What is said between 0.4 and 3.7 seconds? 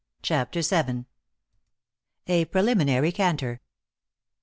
VII.* *A PRELIMINARY CANTER.